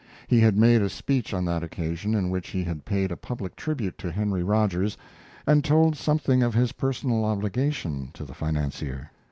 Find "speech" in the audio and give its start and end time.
0.89-1.31